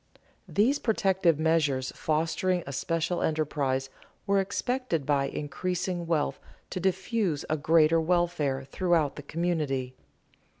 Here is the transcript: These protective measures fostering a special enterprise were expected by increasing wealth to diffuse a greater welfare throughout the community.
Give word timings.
These 0.47 0.79
protective 0.79 1.37
measures 1.39 1.91
fostering 1.91 2.63
a 2.65 2.73
special 2.73 3.21
enterprise 3.21 3.91
were 4.25 4.39
expected 4.39 5.05
by 5.05 5.25
increasing 5.25 6.07
wealth 6.07 6.39
to 6.71 6.79
diffuse 6.79 7.45
a 7.51 7.55
greater 7.55 8.01
welfare 8.01 8.63
throughout 8.63 9.15
the 9.15 9.21
community. 9.21 9.93